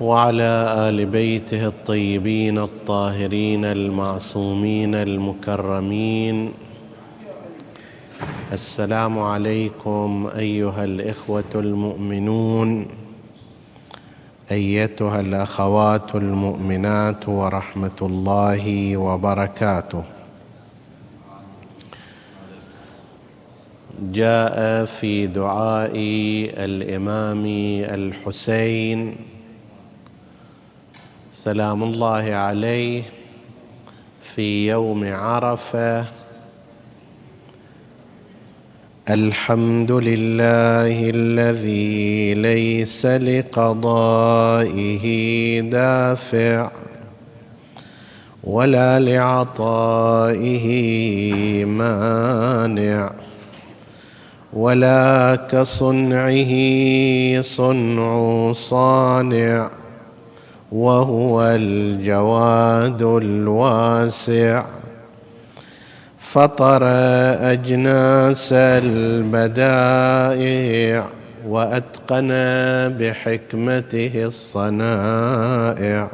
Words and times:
وعلى 0.00 0.74
آل 0.88 1.06
بيته 1.06 1.66
الطيبين 1.66 2.58
الطاهرين 2.58 3.64
المعصومين 3.64 4.94
المكرمين. 4.94 6.52
السلام 8.52 9.18
عليكم 9.18 10.30
أيها 10.36 10.84
الإخوة 10.84 11.52
المؤمنون 11.54 12.86
أيتها 14.50 15.20
الأخوات 15.20 16.14
المؤمنات 16.14 17.28
ورحمة 17.28 17.98
الله 18.02 18.96
وبركاته. 18.96 20.04
جاء 24.00 24.84
في 24.84 25.26
دعاء 25.26 25.92
الإمام 26.64 27.44
الحسين 27.84 29.29
سلام 31.40 31.82
الله 31.82 32.34
عليه 32.34 33.02
في 34.34 34.68
يوم 34.68 35.12
عرفة. 35.12 36.06
الحمد 39.10 39.92
لله 39.92 41.10
الذي 41.10 42.34
ليس 42.34 43.06
لقضائه 43.06 45.04
دافع 45.60 46.70
ولا 48.44 48.98
لعطائه 48.98 50.66
مانع 51.64 53.12
ولا 54.52 55.36
كصنعه 55.50 56.52
صنع 57.42 58.52
صانع 58.52 59.79
وهو 60.72 61.42
الجواد 61.42 63.02
الواسع. 63.02 64.64
فطر 66.18 66.82
أجناس 67.52 68.52
البدائع 68.52 69.86
وأتقن 71.48 72.28
بحكمته 72.98 74.12
الصنائع. 74.14 76.10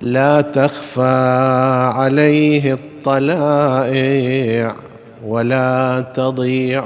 لا 0.00 0.40
تخفى 0.40 1.00
عليه 1.94 2.74
الطلائع 2.74 4.74
ولا 5.26 6.04
تضيع 6.14 6.84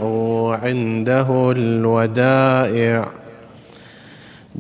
عنده 0.62 1.53
الودائع. 1.56 3.08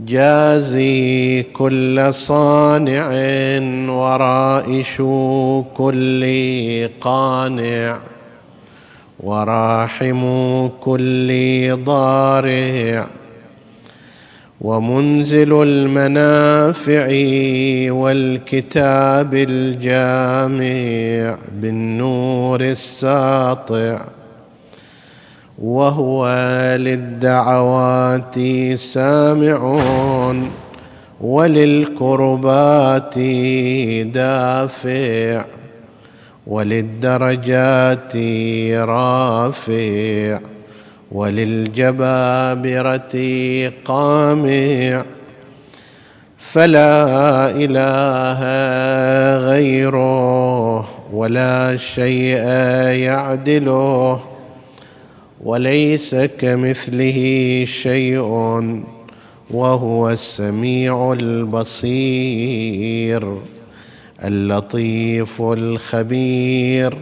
جازي 0.06 1.42
كل 1.42 2.14
صانع 2.14 3.08
ورائش 3.90 4.96
كل 5.74 6.24
قانع 7.00 8.00
وراحم 9.20 10.22
كل 10.68 11.28
ضارع 11.84 13.08
ومنزل 14.60 15.62
المنافع 15.62 17.08
والكتاب 17.92 19.34
الجامع 19.34 20.68
بالنور 21.52 22.60
الساطع 22.60 24.17
وهو 25.62 26.28
للدعوات 26.78 28.34
سامع 28.74 29.80
وللكربات 31.20 33.18
دافع 34.14 35.44
وللدرجات 36.46 38.16
رافع 38.88 40.40
وللجبابرة 41.12 43.16
قامع 43.84 45.04
فلا 46.38 47.50
إله 47.50 48.40
غيره 49.50 50.88
ولا 51.12 51.76
شيء 51.76 52.36
يعدله 53.04 54.20
وليس 55.44 56.14
كمثله 56.14 57.64
شيء 57.68 58.20
وهو 59.50 60.10
السميع 60.10 61.12
البصير 61.12 62.58
اللطيف 64.24 65.42
الخبير 65.42 66.96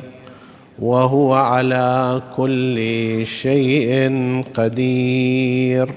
وهو 0.78 1.34
على 1.34 2.22
كل 2.36 2.76
شيء 3.26 4.12
قدير. 4.54 5.90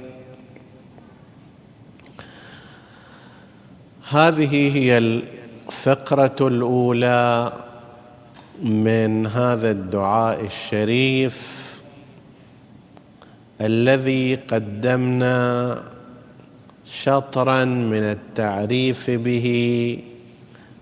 هذه 4.10 4.78
هي 4.78 4.98
الفقرة 4.98 6.48
الأولى 6.48 7.54
من 8.64 9.28
هذا 9.28 9.72
الدعاء 9.72 10.46
الشريف. 10.46 11.59
الذي 13.62 14.36
قدمنا 14.36 15.84
شطرا 16.86 17.66
من 17.66 18.04
التعريف 18.04 19.10
به 19.10 19.48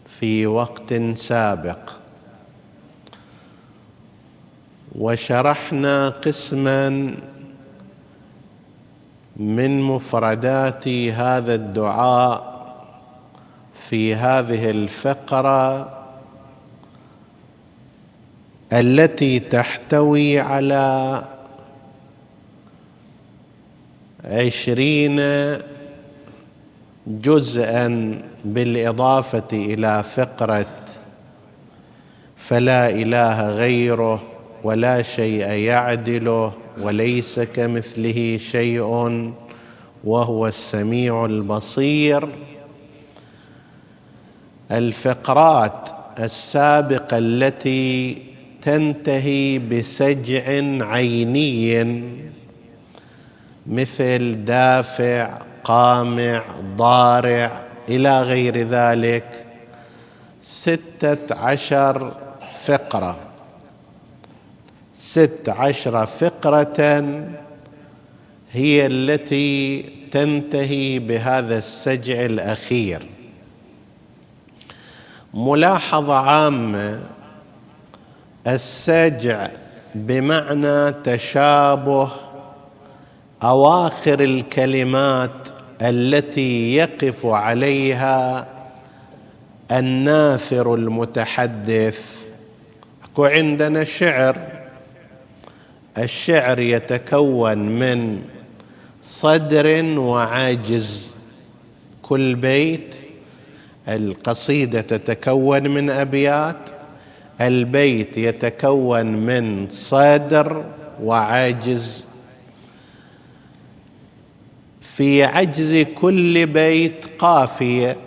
في 0.06 0.48
وقت 0.48 0.94
سابق. 1.16 1.90
وشرحنا 4.96 6.10
قسما 6.10 6.90
من 9.38 9.82
مفردات 9.82 10.88
هذا 10.88 11.56
الدعاء 11.56 12.58
في 13.90 14.16
هذه 14.16 14.70
الفقرة 14.70 15.94
التي 18.74 19.40
تحتوي 19.40 20.40
على 20.40 21.24
عشرين 24.26 25.22
جزءا 27.08 28.18
بالإضافة 28.46 29.48
إلى 29.54 30.04
فقرة 30.04 30.66
فلا 32.36 32.90
إله 32.90 33.50
غيره 33.50 34.24
ولا 34.64 35.02
شيء 35.02 35.50
يعدله 35.50 36.54
وليس 36.82 37.40
كمثله 37.40 38.40
شيء 38.52 38.82
وهو 40.04 40.48
السميع 40.48 41.26
البصير. 41.26 42.30
الفقرات 44.72 45.90
السابقة 46.20 47.18
التي 47.18 48.18
تنتهي 48.62 49.60
بسجع 49.60 50.44
عيني 50.86 52.27
مثل 53.68 54.46
دافع 54.46 55.38
قامع 55.64 56.44
ضارع 56.76 57.64
إلى 57.90 58.22
غير 58.22 58.58
ذلك. 58.58 59.46
ستة 60.42 61.36
عشر 61.36 62.14
فقرة. 62.64 63.18
ست 64.94 65.50
عشر 65.50 66.06
فقرة 66.06 67.04
هي 68.52 68.86
التي 68.86 69.82
تنتهي 70.12 71.00
بهذا 71.00 71.58
السجع 71.58 72.26
الأخير. 72.26 73.06
ملاحظة 75.34 76.16
عامة 76.16 77.00
السجع 78.48 79.50
بمعنى 79.96 80.92
تشابه 80.92 82.10
أواخر 83.44 84.20
الكلمات 84.20 85.50
التي 85.82 86.76
يقف 86.76 87.26
عليها 87.26 88.48
الناثر 89.72 90.76
المتحدث. 90.76 92.16
أكو 93.04 93.26
عندنا 93.26 93.84
شعر. 93.84 94.38
الشعر 95.98 96.60
يتكون 96.60 97.58
من 97.58 98.22
صدر 99.02 99.84
وعاجز. 100.00 101.14
كل 102.02 102.36
بيت 102.36 102.96
القصيدة 103.88 104.82
تتكون 104.82 105.70
من 105.70 105.90
أبيات. 105.90 106.70
البيت 107.42 108.18
يتكون 108.18 109.06
من 109.06 109.70
صدر 109.70 110.66
وعجز 111.04 112.07
في 114.98 115.24
عجز 115.24 115.86
كل 115.96 116.46
بيت 116.46 117.06
قافية. 117.20 117.98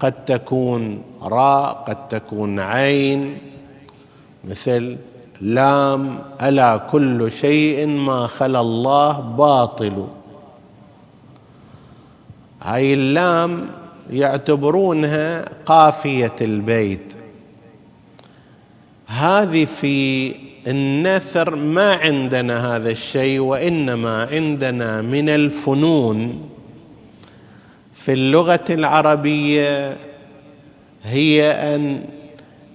قد 0.00 0.24
تكون 0.24 1.02
راء 1.22 1.84
قد 1.86 2.08
تكون 2.08 2.60
عين. 2.60 3.38
مثل 4.44 4.96
لام 5.40 6.18
ألا 6.42 6.76
كل 6.76 7.32
شيء 7.32 7.86
ما 7.86 8.26
خلا 8.26 8.60
الله 8.60 9.20
باطل. 9.20 10.06
هاي 12.62 12.94
اللام 12.94 13.66
يعتبرونها 14.10 15.44
قافية 15.66 16.36
البيت. 16.40 17.14
هذه 19.06 19.64
في 19.64 20.34
النثر 20.66 21.56
ما 21.56 21.94
عندنا 21.94 22.76
هذا 22.76 22.90
الشيء 22.90 23.40
وإنما 23.40 24.28
عندنا 24.32 25.02
من 25.02 25.28
الفنون. 25.28 26.48
في 27.94 28.12
اللغة 28.12 28.64
العربية 28.70 29.96
هي 31.04 31.50
أن 31.50 32.04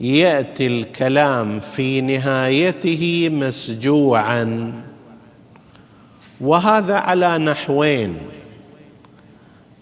يأتي 0.01 0.67
الكلام 0.67 1.59
في 1.59 2.01
نهايته 2.01 3.29
مسجوعا. 3.31 4.73
وهذا 6.41 6.95
على 6.95 7.37
نحوين. 7.37 8.17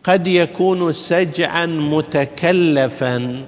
قد 0.03 0.27
يكون 0.27 0.93
سجعا 0.93 1.65
متكلفا. 1.65 3.43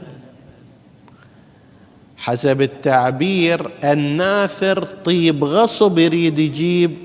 حسب 2.17 2.62
التعبير 2.62 3.71
الناثر 3.83 4.83
طيب 4.83 5.44
غصب 5.44 6.00
يريد 6.00 6.39
يجيب 6.39 6.97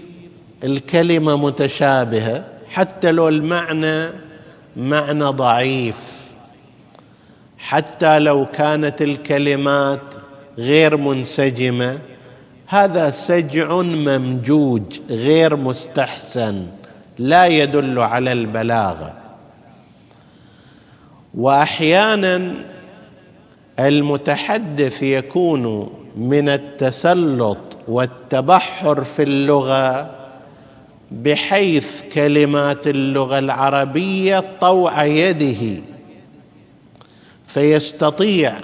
الكلمة 0.65 1.37
متشابهة 1.37 2.45
حتى 2.71 3.13
لو 3.13 3.29
المعنى 3.29 4.09
معنى 4.77 5.25
ضعيف 5.25 6.21
حتى 7.59 8.19
لو 8.19 8.47
كانت 8.47 9.03
الكلمات 9.03 10.01
غير 10.59 10.97
منسجمة. 10.97 11.99
هذا 12.67 13.11
سجع 13.11 13.75
ممجوج 13.83 14.83
غير 15.11 15.57
مستحسن 15.57 16.67
لا 17.19 17.47
يدل 17.47 17.99
على 17.99 18.33
البلاغة. 18.33 19.15
واحيانا 21.35 22.55
المتحدث 23.89 25.03
يكون 25.03 25.91
من 26.17 26.49
التسلط 26.49 27.59
والتبحر 27.89 29.05
في 29.05 29.23
اللغة 29.23 30.11
بحيث 31.11 32.03
كلمات 32.15 32.87
اللغة 32.87 33.39
العربية 33.39 34.45
طوع 34.61 35.05
يده 35.05 35.83
فيستطيع 37.47 38.57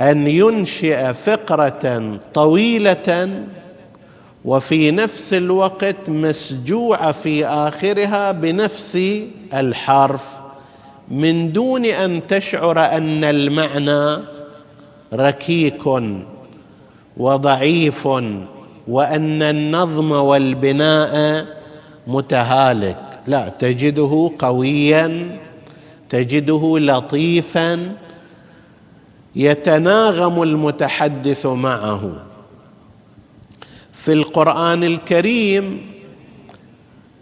أن 0.00 0.26
ينشئ 0.26 1.12
فقرة 1.12 2.18
طويلة 2.34 3.44
وفي 4.44 4.90
نفس 4.90 5.34
الوقت 5.34 6.08
مسجوعه 6.08 7.12
في 7.12 7.46
آخرها 7.46 8.32
بنفس 8.32 8.98
الحرف. 9.54 10.39
من 11.10 11.52
دون 11.52 11.86
أن 11.86 12.26
تشعر 12.26 12.80
أن 12.80 13.24
المعنى 13.24 14.24
ركيك 15.12 15.82
وضعيف 17.16 18.06
وأن 18.88 19.42
النظم 19.42 20.10
والبناء 20.12 21.46
متهالك. 22.06 23.20
لا 23.26 23.48
تجده 23.48 24.30
قويا 24.38 25.38
تجده 26.08 26.78
لطيفا 26.78 27.92
يتناغم 29.36 30.42
المتحدث 30.42 31.46
معه. 31.46 32.12
في 33.92 34.12
القرآن 34.12 34.84
الكريم 34.84 35.80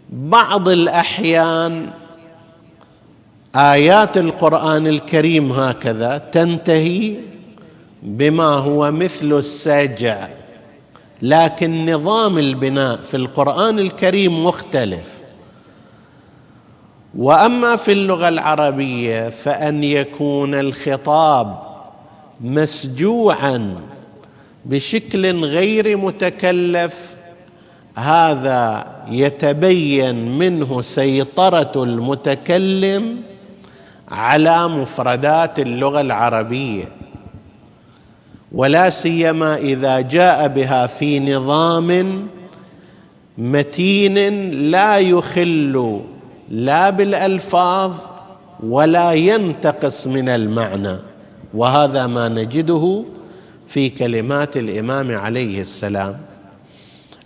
بعض 0.09 0.69
الأحيان 0.69 1.89
آيات 3.55 4.17
القرآن 4.17 4.87
الكريم 4.87 5.51
هكذا 5.51 6.17
تنتهي 6.17 7.15
بما 8.03 8.43
هو 8.43 8.91
مثل 8.91 9.33
السجع. 9.33 10.27
لكن 11.21 11.93
نظام 11.93 12.37
البناء 12.37 12.97
في 12.97 13.17
القرآن 13.17 13.79
الكريم 13.79 14.45
مختلف. 14.45 15.19
وأما 17.17 17.75
في 17.75 17.91
اللغة 17.91 18.29
العربية 18.29 19.29
فأن 19.29 19.83
يكون 19.83 20.55
الخطاب 20.55 21.59
مسجوعا 22.41 23.75
بشكل 24.65 25.45
غير 25.45 25.97
متكلف 25.97 27.15
هذا 27.95 28.87
يتبين 29.09 30.37
منه 30.37 30.81
سيطرة 30.81 31.83
المتكلم 31.83 33.17
على 34.11 34.67
مفردات 34.67 35.59
اللغة 35.59 36.01
العربية. 36.01 36.85
ولا 38.51 38.89
سيما 38.89 39.57
إذا 39.57 40.01
جاء 40.01 40.47
بها 40.47 40.87
في 40.87 41.19
نظام 41.19 42.27
متين 43.37 44.49
لا 44.71 44.97
يخل 44.97 46.01
لا 46.49 46.89
بالألفاظ 46.89 47.91
ولا 48.63 49.11
ينتقص 49.11 50.07
من 50.07 50.29
المعنى. 50.29 50.95
وهذا 51.53 52.07
ما 52.07 52.29
نجده 52.29 53.03
في 53.67 53.89
كلمات 53.89 54.57
الإمام 54.57 55.17
عليه 55.17 55.61
السلام. 55.61 56.17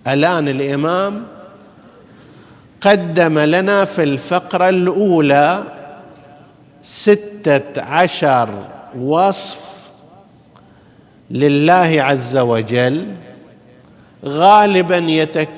الآن 0.08 0.48
الإمام 0.48 1.24
قدم 2.82 3.40
لنا 3.40 3.86
في 3.86 4.04
الفقرة 4.04 4.70
الأولى 4.70 5.64
ستة 6.84 7.82
عشر 7.82 8.50
وصف 9.00 9.90
لله 11.32 11.96
عز 11.98 12.38
وجل 12.38 13.06
غالبا 14.26 14.98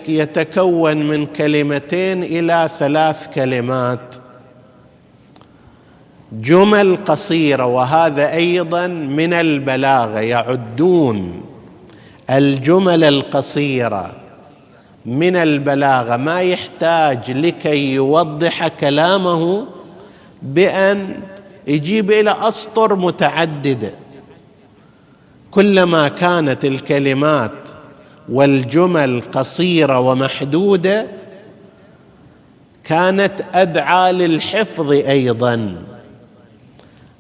يتكون 0.07 0.97
من 0.97 1.25
كلمتين 1.25 2.23
إلى 2.23 2.69
ثلاث 2.79 3.27
كلمات. 3.27 4.15
جمل 6.31 6.97
قصيرة 7.05 7.65
وهذا 7.65 8.33
أيضا 8.33 8.87
من 8.87 9.33
البلاغة 9.33 10.19
يعدون 10.19 11.45
الجمل 12.29 13.03
القصيرة 13.03 14.15
من 15.05 15.35
البلاغة. 15.35 16.17
ما 16.17 16.41
يحتاج 16.41 17.31
لكي 17.31 17.93
يوضح 17.93 18.67
كلامه 18.67 19.67
بأن 20.45 21.19
يجيب 21.67 22.11
إلى 22.11 22.35
أسطر 22.41 22.95
متعدده 22.95 23.91
كلما 25.51 26.07
كانت 26.07 26.65
الكلمات 26.65 27.51
والجمل 28.29 29.21
قصيرة 29.31 29.99
ومحدودة 29.99 31.07
كانت 32.83 33.33
أدعى 33.53 34.11
للحفظ 34.11 34.91
أيضا. 34.91 35.75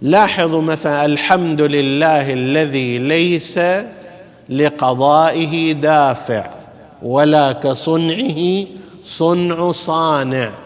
لاحظوا 0.01 0.61
مثلا 0.61 1.05
الحمد 1.05 1.61
لله 1.61 2.33
الذي 2.33 2.97
ليس 2.97 3.59
لقضائه 4.49 5.71
دافع 5.71 6.49
ولا 7.01 7.51
كصنعه 7.51 8.65
صنع 9.03 9.71
صانع. 9.71 10.64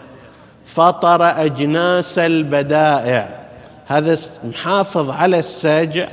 فطر 0.80 1.44
أجناس 1.44 2.18
البدائع. 2.18 3.40
هذا 3.86 4.18
محافظ 4.44 5.10
على 5.10 5.38
السجع 5.38 6.08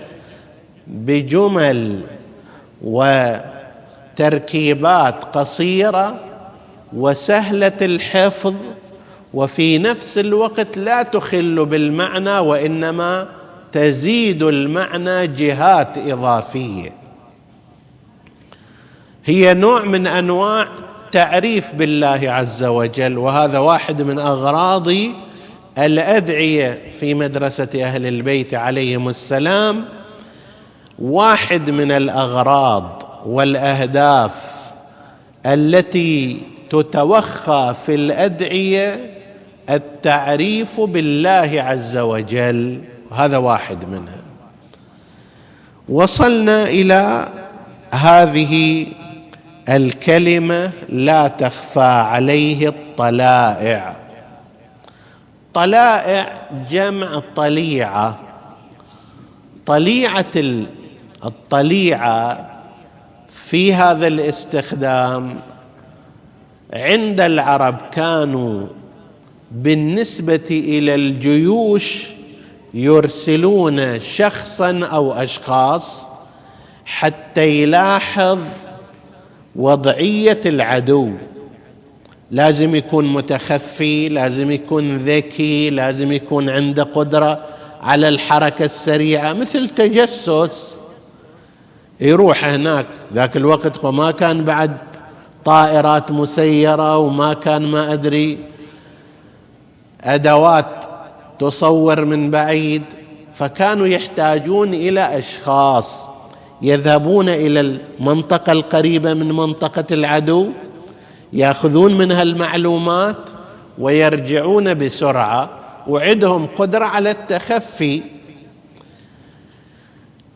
بجمل 0.88 2.01
وتركيبات 4.13 5.24
قصيرة 5.24 6.15
وسهلة 6.93 7.77
الحفظ 7.81 8.55
وفي 9.33 9.77
نفس 9.77 10.17
الوقت 10.17 10.77
لا 10.77 11.03
تخل 11.03 11.65
بالمعنى 11.65 12.39
وإنما 12.39 13.27
تزيد 13.71 14.43
المعنى 14.43 15.27
جهات 15.27 15.97
إضافية. 15.97 16.91
هي 19.25 19.53
نوع 19.53 19.83
من 19.83 20.07
أنواع 20.07 20.67
تعريف 21.11 21.71
بالله 21.71 22.19
عز 22.23 22.63
وجل 22.63 23.17
وهذا 23.17 23.59
واحد 23.59 24.01
من 24.01 24.19
أغراض 24.19 24.87
الأدعية 25.77 26.81
في 26.99 27.13
مدرسة 27.13 27.69
أهل 27.75 28.07
البيت 28.07 28.53
عليهم 28.53 29.09
السلام. 29.09 29.85
واحد 30.99 31.69
من 31.69 31.91
الأغراض 31.91 33.03
والأهداف 33.25 34.31
التي 35.45 36.41
تتوخى 36.69 37.75
في 37.85 37.95
الأدعية 37.95 39.17
التعريف 39.69 40.81
بالله 40.81 41.63
عز 41.67 41.97
وجل 41.97 42.81
هذا 43.11 43.37
واحد 43.37 43.89
منها. 43.89 44.21
وصلنا 45.89 46.63
إلى 46.63 47.29
هذه 47.93 48.85
الكلمة 49.69 50.71
لا 50.89 51.27
تخفى 51.27 51.79
عليه 51.79 52.67
الطلائع. 52.67 53.95
طلائع 55.53 56.41
جمع 56.69 57.21
طليعة. 57.36 58.19
طليعة 59.65 60.31
الطليعة 61.25 62.50
في 63.29 63.74
هذا 63.74 64.07
الاستخدام 64.07 65.39
عند 66.74 67.21
العرب 67.21 67.81
كانوا 67.91 68.67
بالنسبة 69.51 70.47
إلى 70.51 70.95
الجيوش 70.95 72.07
يرسلون 72.74 74.00
شخصا 74.00 74.79
أو 74.91 75.13
أشخاص 75.13 76.05
حتى 76.86 77.62
يلاحظ 77.62 78.39
وضعية 79.57 80.41
العدو. 80.45 81.11
لازم 82.31 82.75
يكون 82.75 83.13
متخفي 83.13 84.09
لازم 84.09 84.51
يكون 84.51 84.97
ذكي 84.97 85.69
لازم 85.69 86.11
يكون 86.11 86.49
عنده 86.49 86.83
قدرة 86.83 87.45
على 87.81 88.09
الحركة 88.09 88.65
السريعة 88.65 89.33
مثل 89.33 89.69
تجسس. 89.69 90.75
يروح 91.99 92.45
هناك 92.45 92.85
ذاك 93.13 93.37
الوقت 93.37 93.85
وما 93.85 94.11
كان 94.11 94.43
بعد 94.43 94.77
طائرات 95.45 96.11
مسيرة 96.11 96.97
وما 96.97 97.33
كان 97.33 97.61
ما 97.61 97.93
أدري. 97.93 98.37
أدوات 100.01 100.85
تصور 101.39 102.05
من 102.05 102.31
بعيد 102.31 102.83
فكانوا 103.35 103.87
يحتاجون 103.87 104.73
إلى 104.73 105.17
أشخاص. 105.19 106.16
يذهبون 106.61 107.29
إلى 107.29 107.59
المنطقة 107.59 108.51
القريبة 108.51 109.13
من 109.13 109.31
منطقة 109.31 109.85
العدو 109.91 110.49
يأخذون 111.33 111.97
منها 111.97 112.21
المعلومات 112.21 113.29
ويرجعون 113.79 114.73
بسرعة. 114.73 115.49
وعندهم 115.87 116.45
قدرة 116.45 116.85
على 116.85 117.11
التخفي. 117.11 118.01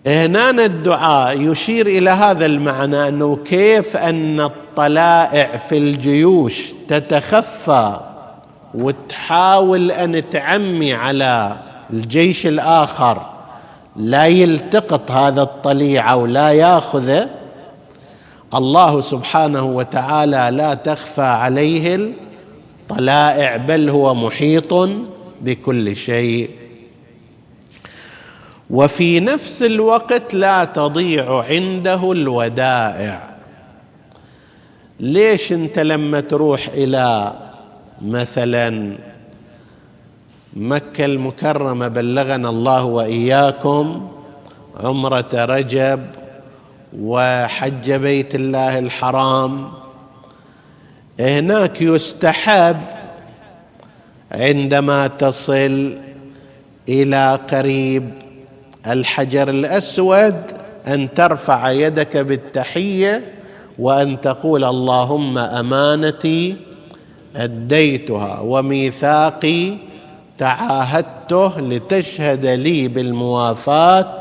هنا 0.08 0.50
الدعاء 0.50 1.42
يشير 1.42 1.88
إلى 1.88 2.10
هذا 2.10 2.46
المعنى 2.46 3.08
أنه 3.08 3.36
كيف 3.36 3.98
أن 3.98 4.42
الطلائع 4.42 5.58
في 5.58 5.78
الجيوش 5.78 6.74
تتخفى 6.88 8.00
وتحاول 8.74 9.92
أن 9.92 10.30
تعمي 10.30 10.94
على 10.94 11.58
الجيش 11.94 12.48
الآخر. 12.48 13.31
لا 13.96 14.26
يلتقط 14.28 15.12
هذا 15.12 15.42
الطليعه 15.42 16.16
ولا 16.16 16.50
ياخذه 16.50 17.30
الله 18.54 19.02
سبحانه 19.02 19.64
وتعالى 19.64 20.50
لا 20.58 20.74
تخفى 20.74 21.22
عليه 21.22 21.96
الطلائع 21.96 23.58
بل 23.58 23.90
هو 23.90 24.16
محيط 24.16 24.90
بكل 25.42 25.96
شيء. 25.96 26.50
وفي 28.70 29.20
نفس 29.20 29.64
الوقت 29.64 30.34
لا 30.34 30.64
تضيع 30.64 31.44
عنده 31.44 32.12
الودائع. 32.12 33.32
ليش 35.00 35.54
أنت 35.54 35.80
لما 35.80 36.20
تروح 36.20 36.68
إلى 36.68 37.34
مثلا 38.02 38.98
مكة 40.54 41.06
المكرمة 41.06 41.88
بلغنا 41.88 42.50
الله 42.50 42.84
وإياكم 42.84 44.08
عمرة 44.84 45.30
رجب 45.34 46.06
وحج 47.00 47.92
بيت 47.92 48.36
الله 48.36 48.80
الحرام. 48.80 49.72
هناك 51.20 51.82
يستحب 51.82 52.78
عندما 54.32 55.08
تصل 55.08 55.98
إلى 56.90 57.40
قريب 57.52 58.10
الحجر 58.88 59.50
الأسود 59.50 60.36
أن 60.88 61.14
ترفع 61.14 61.72
يدك 61.72 62.18
بالتحية 62.18 63.34
وأن 63.80 64.22
تقول 64.22 64.64
اللهم 64.64 65.38
أمانتي 65.38 66.56
أديتها 67.36 68.40
وميثاقي 68.40 69.78
تعاهدته 70.42 71.60
لتشهد 71.60 72.46
لي 72.46 72.88
بالموافاة 72.88 74.20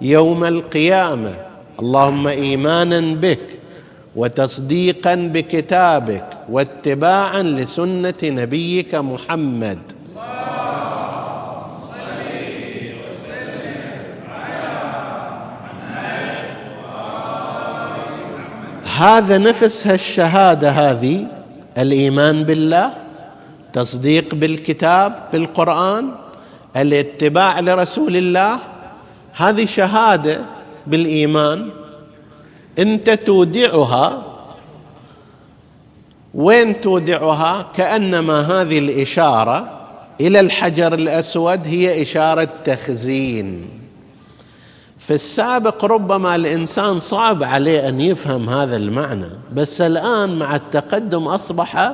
يوم 0.00 0.44
القيامة. 0.44 1.34
اللهم 1.80 2.26
إيمانا 2.26 3.14
بك 3.14 3.58
وتصديقا 4.16 5.14
بكتابك 5.14 6.24
واتباعا 6.50 7.42
لسنة 7.42 8.14
نبيك 8.24 8.94
محمد. 8.94 9.78
هذا 18.96 19.38
نفس 19.38 19.86
الشهادة 19.86 20.70
هذه 20.70 21.26
الإيمان 21.78 22.44
بالله؟ 22.44 23.01
تصديق 23.72 24.34
بالكتاب 24.34 25.28
بالقرآن 25.32 26.10
الاتباع 26.76 27.60
لرسول 27.60 28.16
الله. 28.16 28.58
هذه 29.32 29.66
شهادة 29.66 30.40
بالإيمان. 30.86 31.70
أنت 32.78 33.10
تودعها. 33.10 34.22
وين 36.34 36.80
تودعها؟ 36.80 37.66
كأنما 37.76 38.40
هذه 38.40 38.78
الإشارة 38.78 39.80
إلى 40.20 40.40
الحجر 40.40 40.94
الأسود 40.94 41.66
هي 41.66 42.02
إشارة 42.02 42.48
تخزين. 42.64 43.68
في 44.98 45.14
السابق 45.14 45.84
ربما 45.84 46.34
الإنسان 46.34 47.00
صعب 47.00 47.42
عليه 47.42 47.88
أن 47.88 48.00
يفهم 48.00 48.48
هذا 48.48 48.76
المعنى 48.76 49.28
بس 49.52 49.80
الآن 49.80 50.38
مع 50.38 50.56
التقدم 50.56 51.22
أصبح 51.22 51.92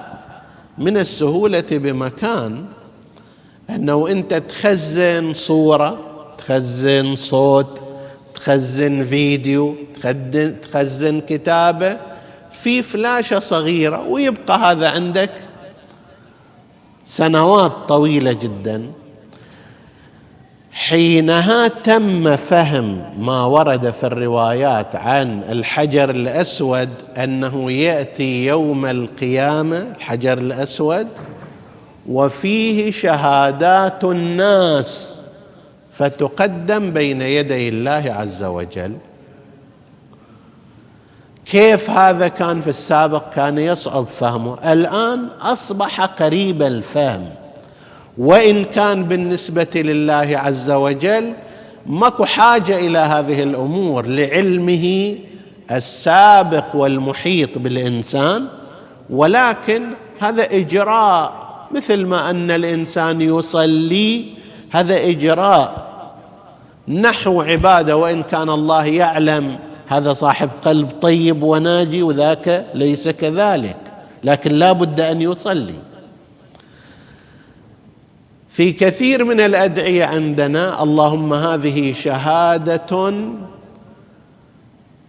من 0.78 0.96
السهولة 0.96 1.64
بمكان 1.70 2.64
أنه 3.70 4.08
أنت 4.08 4.34
تخزن 4.34 5.34
صورة 5.34 5.98
تخزن 6.38 7.16
صوت 7.16 7.82
تخزن 8.34 9.04
فيديو 9.04 9.74
تخزن 10.62 11.20
كتابة 11.20 11.98
في 12.52 12.82
فلاشة 12.82 13.38
صغيرة 13.38 14.08
ويبقى 14.08 14.58
هذا 14.58 14.88
عندك 14.90 15.30
سنوات 17.06 17.72
طويلة 17.72 18.32
جدا. 18.32 18.92
حينها 20.78 21.68
تم 21.68 22.36
فهم 22.36 23.02
ما 23.18 23.44
ورد 23.44 23.90
في 23.90 24.04
الروايات 24.04 24.96
عن 24.96 25.42
الحجر 25.48 26.10
الأسود 26.10 26.88
أنه 27.16 27.72
يأتي 27.72 28.46
يوم 28.46 28.86
القيامة 28.86 29.78
الحجر 29.78 30.38
الأسود 30.38 31.08
وفيه 32.08 32.90
شهادات 32.90 34.04
الناس 34.04 35.14
فتقدم 35.92 36.92
بين 36.92 37.22
يدي 37.22 37.68
الله 37.68 38.04
عز 38.06 38.42
وجل. 38.42 38.96
كيف 41.46 41.90
هذا 41.90 42.28
كان 42.28 42.60
في 42.60 42.68
السابق؟ 42.68 43.30
كان 43.34 43.58
يصعب 43.58 44.06
فهمه. 44.06 44.72
الآن 44.72 45.28
أصبح 45.40 46.00
قريب 46.00 46.62
الفهم. 46.62 47.30
وإن 48.18 48.64
كان 48.64 49.04
بالنسبة 49.04 49.70
لله 49.74 50.38
عز 50.38 50.70
وجل 50.70 51.32
ماكو 51.86 52.24
حاجة 52.24 52.78
إلى 52.78 52.98
هذه 52.98 53.42
الأمور 53.42 54.06
لعلمه 54.06 55.16
السابق 55.70 56.76
والمحيط 56.76 57.58
بالإنسان 57.58 58.48
ولكن 59.10 59.82
هذا 60.20 60.42
إجراء 60.42 61.48
مثل 61.74 62.06
ما 62.06 62.30
أن 62.30 62.50
الإنسان 62.50 63.20
يصلي 63.20 64.24
هذا 64.70 65.08
إجراء 65.08 65.88
نحو 66.88 67.42
عبادة 67.42 67.96
وإن 67.96 68.22
كان 68.22 68.50
الله 68.50 68.84
يعلم 68.84 69.58
هذا 69.86 70.12
صاحب 70.14 70.50
قلب 70.64 70.90
طيب 71.02 71.42
وناجي 71.42 72.02
وذاك 72.02 72.66
ليس 72.74 73.08
كذلك 73.08 73.76
لكن 74.24 74.52
لا 74.52 74.72
بد 74.72 75.00
أن 75.00 75.22
يصلي. 75.22 75.74
في 78.58 78.72
كثير 78.72 79.24
من 79.24 79.40
الأدعية 79.40 80.04
عندنا 80.04 80.82
اللهم 80.82 81.34
هذه 81.34 81.92
شهادة 81.92 83.14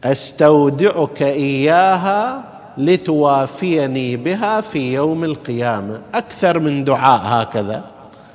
أستودعك 0.04 1.22
إياها 1.22 2.44
لتوافيني 2.78 4.18
بها 4.18 4.62
في 4.62 4.94
يوم 4.94 5.24
القيامة. 5.24 6.02
أكثر 6.14 6.60
من 6.60 6.84
دعاء 6.84 7.22
هكذا. 7.24 7.84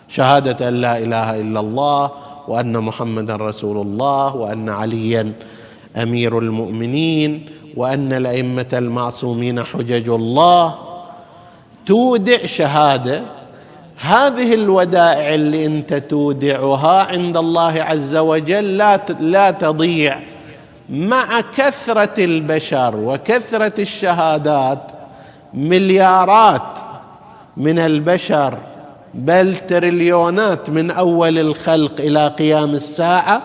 شهادة 0.09 0.69
أن 0.69 0.75
لا 0.75 0.99
إله 0.99 1.41
إلا 1.41 1.61
الله 1.61 2.11
وأن 2.49 2.79
محمدا 2.79 3.37
رسول 3.37 3.87
الله 3.87 4.37
وأن 4.37 4.69
عليا 4.69 5.33
أمير 5.97 6.39
المؤمنين 6.39 7.47
وأن 7.77 8.13
الأئمة 8.13 8.69
المعصومين 8.73 9.63
حجج 9.63 10.09
الله. 10.09 10.75
تودع 11.87 12.47
شهادة 12.47 13.44
هذه 14.05 14.55
الودائع 14.55 15.35
اللي 15.35 15.67
انت 15.67 15.95
تودعها 15.95 17.03
عند 17.03 17.37
الله 17.37 17.83
عز 17.83 18.17
وجل 18.17 18.77
لا 18.77 19.01
لا 19.21 19.51
تضيع. 19.51 20.19
مع 20.91 21.41
كثرة 21.57 22.25
البشر 22.25 22.97
وكثرة 22.97 23.73
الشهادات 23.79 24.93
مليارات 25.55 26.79
من 27.57 27.79
البشر 27.79 28.59
بل 29.15 29.57
تريليونات 29.57 30.71
من 30.71 30.91
أول 30.91 31.39
الخلق 31.39 32.01
إلى 32.01 32.29
قيام 32.29 32.71
الساعة 32.71 33.43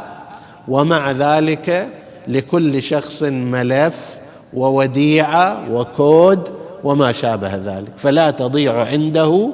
ومع 0.68 1.12
ذلك 1.12 1.88
لكل 2.28 2.84
شخص 2.84 3.24
ملف 3.24 3.96
ووديعة 4.54 5.72
وكود 5.72 6.50
وما 6.84 7.12
شابه 7.12 7.56
ذلك. 7.56 7.92
فلا 7.98 8.32
تضيع 8.32 8.86
عنده 8.86 9.50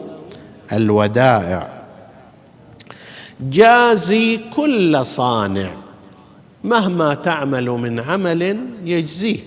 الودائع. 0.74 1.70
جازي 3.42 4.40
كل 4.56 5.06
صانع 5.06 5.72
مهما 6.64 7.14
تعمل 7.14 7.70
من 7.70 8.00
عمل 8.00 8.60
يجزيك. 8.86 9.46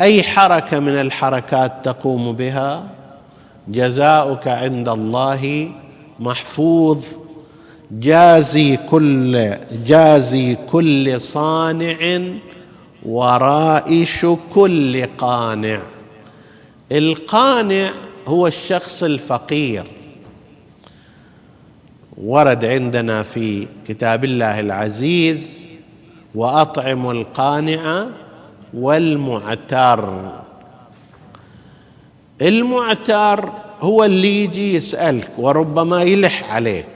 أي 0.00 0.22
حركة 0.22 0.78
من 0.78 1.00
الحركات 1.00 1.72
تقوم 1.84 2.32
بها؟ 2.32 2.88
جزاؤك 3.68 4.48
عند 4.48 4.88
الله 4.88 5.70
محفوظ. 6.20 7.04
جازي 7.90 8.76
كل 8.76 9.54
جازي 9.86 10.54
كل 10.54 11.20
صانع 11.20 12.22
ورائش 13.06 14.26
كل 14.54 15.06
قانع. 15.18 15.82
القانع 16.92 17.92
هو 18.28 18.46
الشخص 18.46 19.02
الفقير. 19.02 19.84
ورد 22.16 22.64
عندنا 22.64 23.22
في 23.22 23.66
كتاب 23.88 24.24
الله 24.24 24.60
العزيز 24.60 25.66
وأطعم 26.34 27.10
القانع 27.10 28.06
والمعتر. 28.74 30.32
المعتر 32.42 33.52
هو 33.80 34.04
اللي 34.04 34.44
يجي 34.44 34.74
يسألك 34.74 35.30
وربما 35.38 36.02
يلح 36.02 36.52
عليك. 36.52 36.88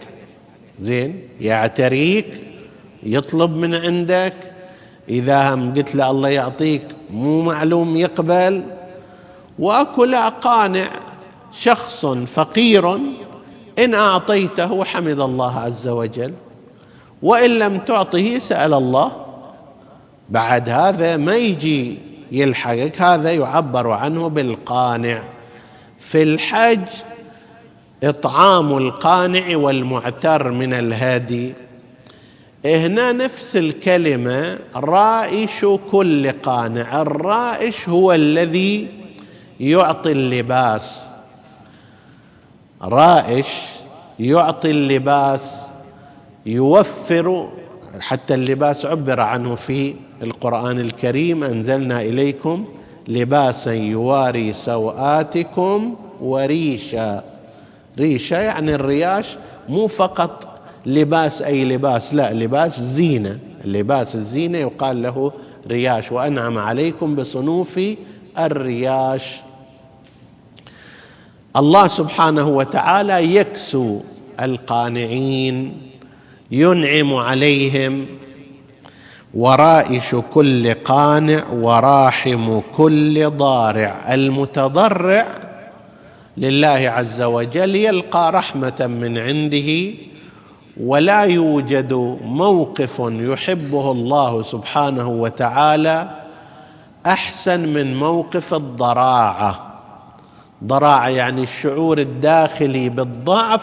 زين؟ 0.81 1.29
يعتريك 1.41 2.27
يطلب 3.03 3.57
من 3.57 3.75
عندك. 3.75 4.35
إذا 5.09 5.55
هم 5.55 5.75
قلت 5.75 5.95
له 5.95 6.11
الله 6.11 6.29
يعطيك 6.29 6.83
مو 7.11 7.43
معلوم 7.43 7.97
يقبل. 7.97 8.63
واكو 9.59 10.05
لا 10.05 10.29
قانع 10.29 10.91
شخص 11.53 12.07
فقير 12.07 12.95
إن 13.79 13.95
أعطيته 13.95 14.85
حمد 14.85 15.21
الله 15.21 15.59
عز 15.59 15.89
وجل 15.89 16.33
وإن 17.23 17.59
لم 17.59 17.79
تعطه 17.79 18.39
سأل 18.39 18.75
الله. 18.75 19.13
بعد 20.31 20.69
هذا 20.69 21.17
ما 21.17 21.37
يجي 21.37 21.99
يلحقك 22.33 23.03
هذا 23.03 23.33
يعبر 23.33 23.91
عنه 23.91 24.29
بالقانع. 24.29 25.25
في 25.99 26.23
الحج 26.23 26.87
إطعام 28.05 28.77
القانع 28.77 29.57
والمعتر 29.57 30.51
من 30.51 30.73
الهادي 30.73 31.55
هنا 32.65 33.13
نفس 33.13 33.57
الكلمة 33.57 34.59
رائش 34.77 35.67
كل 35.91 36.31
قانع 36.31 37.03
الرائش 37.03 37.89
هو 37.89 38.13
الذي 38.13 38.89
يعطي 39.61 40.13
اللباس. 40.13 41.07
رائش 42.83 43.47
يعطي 44.21 44.71
اللباس 44.71 45.67
يوفر 46.47 47.49
حتى 48.01 48.35
اللباس 48.35 48.87
عبر 48.87 49.21
عنه 49.21 49.55
في 49.55 49.95
القرآن 50.23 50.81
الكريم. 50.81 51.45
أنزلنا 51.45 52.01
إليكم 52.01 52.65
لباسا 53.09 53.73
يواري 53.73 54.53
سوآتكم 54.53 55.95
وريشا. 56.21 57.23
ريشا 57.99 58.35
يعني 58.35 58.75
الرياش 58.75 59.37
مو 59.69 59.87
فقط 59.87 60.59
لباس 60.87 61.43
أي 61.43 61.65
لباس 61.65 62.15
لا 62.15 62.33
لباس 62.33 62.81
زينة. 62.81 63.39
لباس 63.65 64.15
الزينة 64.15 64.59
يقال 64.59 65.03
له 65.03 65.33
رياش. 65.67 66.13
وأنعم 66.13 66.59
عليكم 66.59 67.15
بصنوف 67.15 67.81
الرياش. 68.39 69.41
الله 71.57 71.89
سبحانه 71.89 72.49
وتعالى 72.49 73.37
يكسو 73.37 74.01
القانعين 74.41 75.73
ينعم 76.51 77.15
عليهم 77.15 78.07
ورائش 79.35 80.15
كل 80.15 80.75
قانع 80.75 81.45
وراحم 81.53 82.61
كل 82.77 83.31
ضارع. 83.31 84.15
المتضرع 84.15 85.27
لله 86.37 86.69
عز 86.69 87.23
وجل 87.23 87.77
يلقى 87.77 88.33
رحمة 88.33 88.87
من 89.01 89.19
عنده 89.19 89.95
ولا 90.81 91.23
يوجد 91.23 91.93
موقف 92.23 93.03
يحبه 93.11 93.93
الله 93.93 94.43
سبحانه 94.43 95.09
وتعالى 95.09 96.09
أحسن 97.07 97.61
من 97.61 97.97
موقف 97.97 98.55
الضراعة. 98.55 99.66
ضراعه 100.65 101.09
يعني 101.09 101.43
الشعور 101.43 101.99
الداخلي 101.99 102.89
بالضعف 102.89 103.63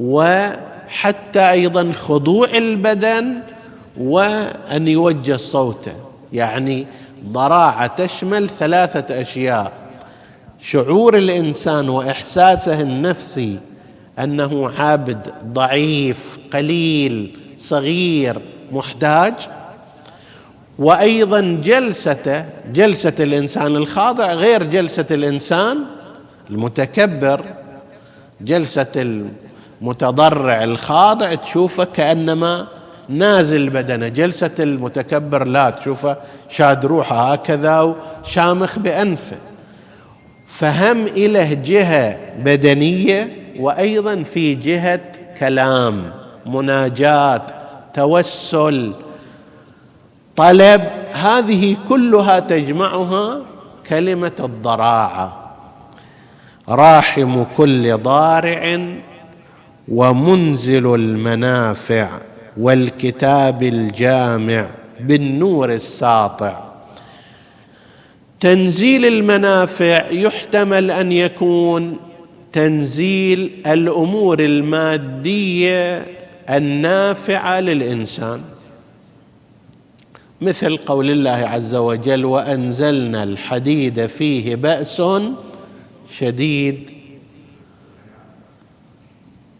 وحتى 0.00 1.50
أيضا 1.50 1.92
خضوع 1.92 2.48
البدن 2.48 3.40
وأن 4.00 4.88
يوجه 4.88 5.36
صوته. 5.36 5.94
يعني 6.32 6.86
ضراعة 7.26 7.86
تشمل 7.86 8.48
ثلاثة 8.48 9.20
أشياء 9.20 9.72
شعور 10.60 11.16
الإنسان 11.16 11.88
وإحساسه 11.88 12.80
النفسي 12.80 13.58
أنه 14.18 14.70
عابد 14.78 15.32
ضعيف 15.44 16.38
قليل 16.52 17.40
صغير 17.58 18.38
محتاج 18.72 19.34
وأيضا 20.80 21.40
جلسته 21.64 22.44
جلسة 22.72 23.12
الإنسان 23.20 23.76
الخاضع 23.76 24.32
غير 24.32 24.62
جلسة 24.62 25.06
الإنسان 25.10 25.78
المتكبر. 26.50 27.44
جلسة 28.40 28.86
المتضرع 29.82 30.64
الخاضع 30.64 31.34
تشوفه 31.34 31.84
كأنما 31.84 32.66
نازل 33.08 33.70
بدنه. 33.70 34.08
جلسة 34.08 34.50
المتكبر 34.58 35.44
لا 35.44 35.70
تشوفه 35.70 36.16
شاد 36.48 36.86
روحه 36.86 37.32
هكذا 37.32 37.80
وشامخ 37.80 38.78
بأنفه. 38.78 39.36
فهم 40.46 41.04
إله 41.04 41.52
جهة 41.52 42.18
بدنية 42.38 43.36
وأيضا 43.58 44.22
في 44.22 44.54
جهة 44.54 45.00
كلام 45.38 46.12
مناجاه 46.46 47.42
توسل 47.94 48.92
طلب 50.40 50.82
هذه 51.12 51.76
كلها 51.88 52.40
تجمعها 52.40 53.40
كلمة 53.88 54.32
الضراعة. 54.40 55.56
راحم 56.68 57.44
كل 57.56 57.96
ضارع 57.96 58.80
ومنزل 59.88 60.94
المنافع 60.94 62.08
والكتاب 62.56 63.62
الجامع 63.62 64.66
بالنور 65.00 65.72
الساطع. 65.72 66.58
تنزيل 68.40 69.06
المنافع 69.06 70.10
يحتمل 70.10 70.90
أن 70.90 71.12
يكون 71.12 71.96
تنزيل 72.52 73.62
الأمور 73.66 74.40
المادية 74.40 76.06
النافعة 76.50 77.60
للإنسان. 77.60 78.40
مثل 80.40 80.76
قول 80.76 81.10
الله 81.10 81.30
عز 81.30 81.74
وجل 81.74 82.24
وأنزلنا 82.24 83.22
الحديد 83.22 84.06
فيه 84.06 84.56
بأس 84.56 85.02
شديد. 86.10 86.90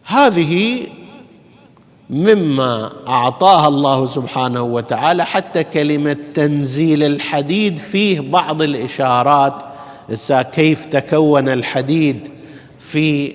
هذه 0.03 0.87
مما 2.09 2.91
أعطاها 3.07 3.67
الله 3.67 4.07
سبحانه 4.07 4.61
وتعالى 4.61 5.25
حتى 5.25 5.63
كلمة 5.63 6.17
تنزيل 6.33 7.03
الحديد 7.03 7.77
فيه 7.77 8.19
بعض 8.19 8.61
الإشارات. 8.61 9.53
كيف 10.31 10.85
تكون 10.85 11.49
الحديد 11.49 12.27
في 12.79 13.33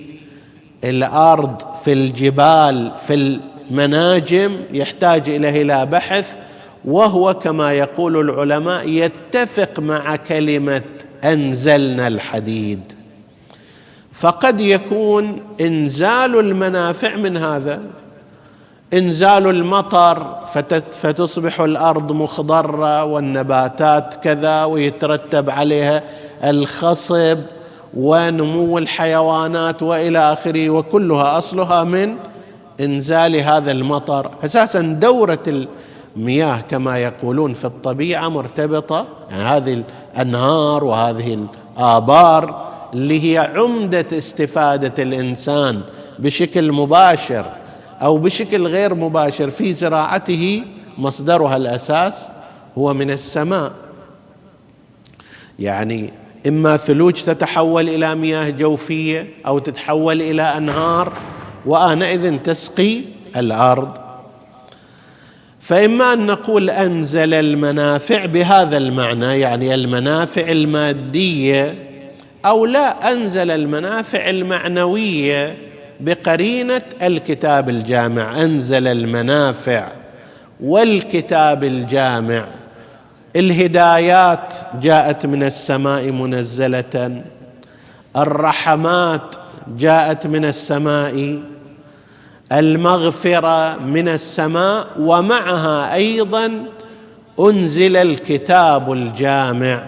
الأرض 0.83 1.61
في 1.83 1.93
الجبال 1.93 2.91
في 3.07 3.13
المناجم 3.13 4.57
يحتاج 4.73 5.29
إليه 5.29 5.61
إلى 5.61 5.85
بحث. 5.85 6.46
وهو 6.87 7.33
كما 7.33 7.73
يقول 7.73 8.29
العلماء 8.29 8.89
يتفق 8.89 9.79
مع 9.79 10.15
كلمة 10.15 10.81
أنزلنا 11.23 12.07
الحديد. 12.07 12.93
فقد 14.13 14.61
يكون 14.61 15.41
إنزال 15.61 16.39
المنافع 16.39 17.15
من 17.15 17.37
هذا 17.37 17.81
إنزال 18.93 19.47
المطر 19.47 20.37
فتصبح 20.91 21.61
الأرض 21.61 22.11
مخضرة 22.11 23.03
والنباتات 23.03 24.15
كذا 24.15 24.63
ويترتب 24.63 25.49
عليها 25.49 26.03
الخصب 26.43 27.39
ونمو 27.97 28.77
الحيوانات 28.77 29.83
وإلى 29.83 30.19
آخره 30.19 30.69
وكلها 30.69 31.37
أصلها 31.37 31.83
من 31.83 32.15
إنزال 32.79 33.35
هذا 33.35 33.71
المطر. 33.71 34.31
أساسا 34.45 34.81
دورة 34.81 35.67
المياه 36.17 36.61
كما 36.61 36.97
يقولون 36.97 37.53
في 37.53 37.65
الطبيعة 37.65 38.29
مرتبطة 38.29 39.07
يعني 39.31 39.43
هذه 39.43 39.83
الأنهار 40.15 40.83
وهذه 40.83 41.47
الآبار 41.77 42.67
اللي 42.93 43.31
هي 43.31 43.37
عمدة 43.55 44.05
استفادة 44.11 45.03
الإنسان 45.03 45.81
بشكل 46.19 46.71
مباشر 46.71 47.45
أو 48.01 48.17
بشكل 48.17 48.67
غير 48.67 48.95
مباشر 48.95 49.49
في 49.49 49.73
زراعته 49.73 50.63
مصدرها 50.97 51.57
الأساس 51.57 52.27
هو 52.77 52.93
من 52.93 53.11
السماء. 53.11 53.71
يعني 55.59 56.13
إما 56.47 56.77
ثلوج 56.77 57.13
تتحول 57.13 57.89
إلى 57.89 58.15
مياه 58.15 58.49
جوفية 58.49 59.27
أو 59.47 59.59
تتحول 59.59 60.21
إلى 60.21 60.41
أنهار 60.41 61.13
وآنئذ 61.65 62.37
تسقي 62.37 63.01
الأرض. 63.35 64.06
فإما 65.67 66.13
أن 66.13 66.25
نقول 66.25 66.69
أنزل 66.69 67.33
المنافع 67.33 68.25
بهذا 68.25 68.77
المعنى 68.77 69.39
يعني 69.39 69.73
المنافع 69.73 70.41
المادية 70.41 71.75
أو 72.45 72.65
لا 72.65 73.11
أنزل 73.11 73.51
المنافع 73.51 74.29
المعنوية 74.29 75.57
بقرينة 75.99 76.81
الكتاب 77.01 77.69
الجامع. 77.69 78.43
أنزل 78.43 78.87
المنافع 78.87 79.87
والكتاب 80.61 81.63
الجامع. 81.63 82.45
الهدايات 83.35 84.53
جاءت 84.81 85.25
من 85.25 85.43
السماء 85.43 86.11
منزلة. 86.11 87.21
الرحمات 88.15 89.35
جاءت 89.77 90.27
من 90.27 90.45
السماء 90.45 91.39
المغفرة 92.51 93.77
من 93.77 94.07
السماء 94.07 94.87
ومعها 94.99 95.93
أيضا 95.93 96.65
أنزل 97.39 97.95
الكتاب 97.95 98.91
الجامع 98.91 99.83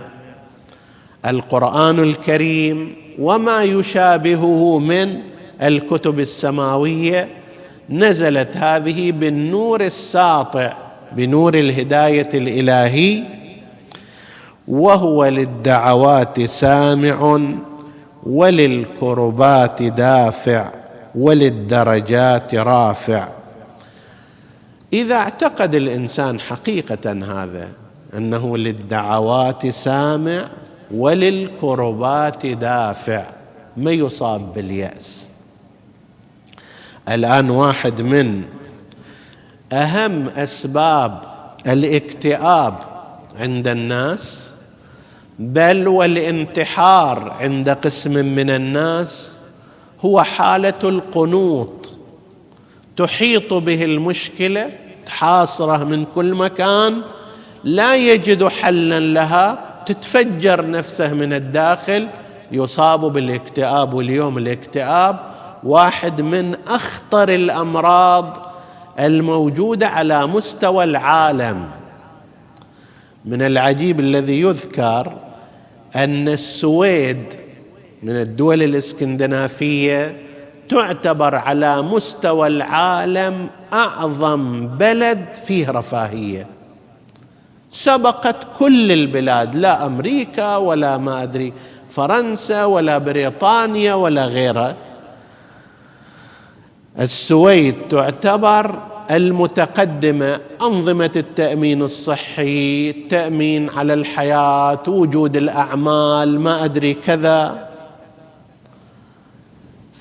القرآن 1.25 1.99
الكريم 1.99 2.95
وما 3.19 3.63
يشابهه 3.63 4.79
من 4.79 5.19
الكتب 5.61 6.19
السماوية. 6.19 7.29
نزلت 7.89 8.57
هذه 8.57 9.11
بالنور 9.11 9.81
الساطع 9.81 10.73
بنور 11.11 11.53
الهداية 11.53 12.29
الإلهي 12.33 13.23
وهو 14.67 15.25
للدعوات 15.25 16.41
سامع 16.41 17.39
وللكربات 18.23 19.83
دافع. 19.83 20.78
وللدرجات 21.15 22.55
رافع. 22.55 23.29
إذا 24.93 25.15
اعتقد 25.15 25.75
الإنسان 25.75 26.39
حقيقة 26.39 27.11
هذا 27.11 27.67
أنه 28.17 28.57
للدعوات 28.57 29.67
سامع 29.67 30.49
وللكربات 30.91 32.45
دافع 32.45 33.25
ما 33.77 33.91
يصاب 33.91 34.53
باليأس. 34.53 35.29
الآن 37.09 37.49
واحد 37.49 38.01
من 38.01 38.43
أهم 39.73 40.27
أسباب 40.27 41.21
الاكتئاب 41.67 42.73
عند 43.39 43.67
الناس 43.67 44.51
بل 45.39 45.87
والانتحار 45.87 47.31
عند 47.39 47.69
قسم 47.69 48.11
من 48.11 48.49
الناس 48.49 49.38
هو 50.05 50.23
حالة 50.23 50.79
القنوط. 50.83 51.89
تحيط 52.97 53.53
به 53.53 53.83
المشكلة 53.85 54.71
حاصره 55.07 55.83
من 55.83 56.05
كل 56.15 56.35
مكان 56.35 57.01
لا 57.63 57.95
يجد 57.95 58.47
حلا 58.47 58.99
لها 58.99 59.65
تتفجر 59.85 60.69
نفسه 60.69 61.13
من 61.13 61.33
الداخل 61.33 62.07
يصاب 62.51 63.13
بالاكتئاب 63.13 63.93
واليوم 63.93 64.37
الاكتئاب. 64.37 65.19
واحد 65.63 66.21
من 66.21 66.55
أخطر 66.67 67.29
الأمراض 67.29 68.51
الموجودة 68.99 69.87
على 69.87 70.27
مستوى 70.27 70.83
العالم. 70.83 71.65
من 73.25 73.41
العجيب 73.41 73.99
الذي 73.99 74.41
يذكر 74.41 75.13
أن 75.95 76.27
السويد 76.27 77.33
من 78.03 78.15
الدول 78.15 78.63
الإسكندنافية 78.63 80.17
تعتبر 80.69 81.35
على 81.35 81.81
مستوى 81.81 82.47
العالم 82.47 83.49
أعظم 83.73 84.67
بلد 84.67 85.25
فيه 85.45 85.69
رفاهية. 85.71 86.47
سبقت 87.71 88.35
كل 88.59 88.91
البلاد 88.91 89.55
لا 89.55 89.85
أمريكا 89.85 90.55
ولا 90.55 90.97
ما 90.97 91.23
أدري 91.23 91.53
فرنسا 91.89 92.65
ولا 92.65 92.97
بريطانيا 92.97 93.93
ولا 93.93 94.25
غيرها. 94.25 94.75
السويد 96.99 97.75
تعتبر 97.89 98.79
المتقدمة 99.11 100.39
أنظمة 100.61 101.11
التأمين 101.15 101.81
الصحي 101.81 102.89
التامين 102.89 103.69
على 103.69 103.93
الحياة 103.93 104.83
وجود 104.87 105.37
الأعمال 105.37 106.39
ما 106.39 106.65
أدري 106.65 106.93
كذا. 106.93 107.68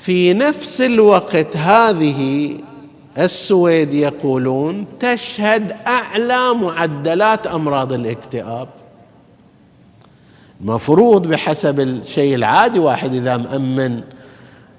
في 0.08 0.34
نفس 0.34 0.80
الوقت 0.80 1.56
هذه 1.56 2.54
السويد 3.18 3.94
يقولون 3.94 4.86
تشهد 5.00 5.76
أعلى 5.86 6.54
معدلات 6.54 7.46
أمراض 7.46 7.92
الاكتئاب. 7.92 8.68
مفروض 10.60 11.26
بحسب 11.26 11.80
الشيء 11.80 12.34
العادي 12.34 12.78
واحد 12.78 13.14
إذا 13.14 13.36
مأمن 13.36 14.00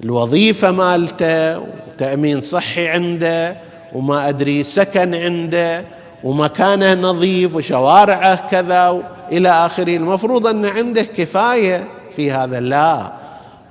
الوظيفة 0.04 0.72
مالته 0.72 1.60
وتأمين 1.60 2.42
صحي 2.42 2.88
عنده 2.88 3.58
وما 3.96 4.30
أدري 4.30 4.64
سكن 4.64 5.16
عنده 5.16 5.86
ومكانه 6.24 6.94
نظيف 6.94 7.56
وشوارعه 7.56 8.50
كذا 8.50 9.04
إلى 9.32 9.50
آخره 9.50 9.96
المفروض 9.96 10.48
أن 10.48 10.66
عنده 10.66 11.02
كفاية 11.02 11.88
في 12.16 12.32
هذا. 12.32 12.60
لا. 12.60 13.19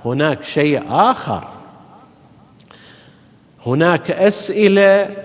هناك 0.05 0.43
شيء 0.43 0.83
آخر. 0.89 1.47
هناك 3.65 4.11
أسئلة 4.11 5.15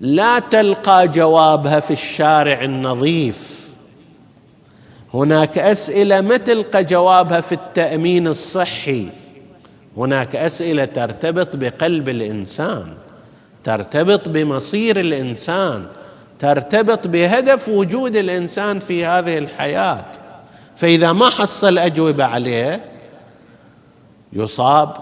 لا 0.00 0.38
تلقى 0.38 1.08
جوابها 1.08 1.80
في 1.80 1.92
الشارع 1.92 2.62
النظيف. 2.62 3.58
هناك 5.14 5.58
أسئلة 5.58 6.20
ما 6.20 6.36
تلقى 6.36 6.84
جوابها 6.84 7.40
في 7.40 7.52
التأمين 7.52 8.26
الصحي. 8.26 9.08
هناك 9.96 10.36
أسئلة 10.36 10.84
ترتبط 10.84 11.56
بقلب 11.56 12.08
الإنسان 12.08 12.94
ترتبط 13.64 14.28
بمصير 14.28 15.00
الإنسان 15.00 15.86
ترتبط 16.38 17.06
بهدف 17.06 17.68
وجود 17.68 18.16
الإنسان 18.16 18.78
في 18.78 19.06
هذه 19.06 19.38
الحياة. 19.38 20.04
فإذا 20.76 21.12
ما 21.12 21.30
حصل 21.30 21.78
أجوبة 21.78 22.24
عليه 22.24 22.84
يصاب 24.32 24.96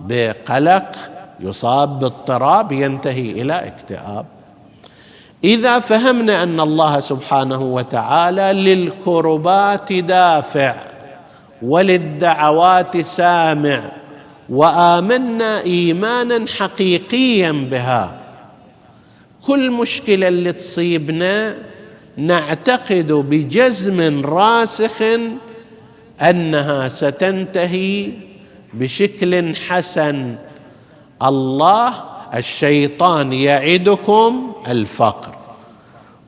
بقلق 0.00 0.96
يصاب 1.40 1.98
باضطراب 1.98 2.72
ينتهي 2.72 3.30
إلى 3.30 3.66
اكتئاب. 3.66 4.26
إذا 5.44 5.78
فهمنا 5.78 6.42
أن 6.42 6.60
الله 6.60 7.00
سبحانه 7.00 7.62
وتعالى 7.62 8.52
للكربات 8.52 9.92
دافع 9.92 10.74
وللدعوات 11.62 13.00
سامع 13.00 13.82
وآمنا 14.48 15.60
إيمانا 15.60 16.44
حقيقيا 16.58 17.52
بها 17.52 18.16
كل 19.46 19.70
مشكلة 19.70 20.28
اللي 20.28 20.52
تصيبنا 20.52 21.56
نعتقد 22.16 23.12
بجزم 23.12 24.26
راسخ 24.26 25.02
أنها 26.22 26.88
ستنتهي 26.88 28.12
بشكل 28.74 29.56
حسن. 29.56 30.36
الله 31.22 31.94
الشيطان 32.34 33.32
يعدكم 33.32 34.52
الفقر. 34.68 35.34